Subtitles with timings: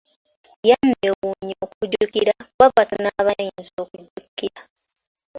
[0.69, 4.59] Yanneewuunya okujjukira kuba batono abayinza okujjukira.